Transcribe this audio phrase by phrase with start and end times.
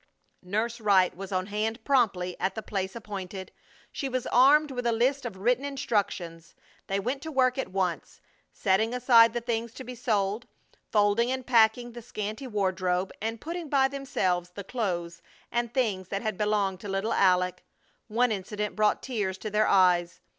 [0.41, 3.51] Nurse Wright was on hand promptly at the place appointed.
[3.91, 6.55] She was armed with a list of written instructions.
[6.87, 8.19] They went to work at once,
[8.51, 10.47] setting aside the things to be sold;
[10.91, 16.23] folding and packing the scanty wardrobe, and putting by themselves the clothes and things that
[16.23, 17.61] had belonged to little Aleck.
[18.07, 20.19] One incident brought tears to their eyes.